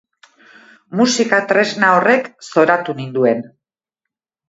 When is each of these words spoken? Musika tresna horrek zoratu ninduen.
Musika 1.01 1.41
tresna 1.53 1.93
horrek 1.99 2.33
zoratu 2.51 2.99
ninduen. 3.03 3.49